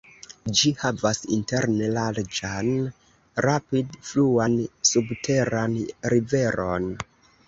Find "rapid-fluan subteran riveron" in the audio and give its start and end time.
3.47-6.89